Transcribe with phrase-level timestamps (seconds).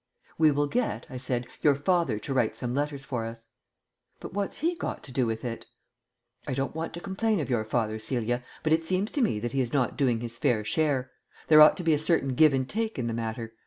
[0.39, 3.49] "We will get," I said, "your father to write some letters for us."
[4.19, 5.67] "But what's he got to do with it?"
[6.47, 9.51] "I don't want to complain of your father, Celia, but it seems to me that
[9.51, 11.11] he is not doing his fair share.
[11.49, 13.53] There ought to be a certain give and take in the matter.